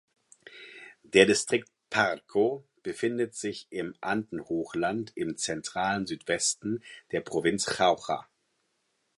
[1.03, 8.27] Der Distrikt Parco befindet sich im Andenhochland im zentralen Südwesten der Provinz Jauja.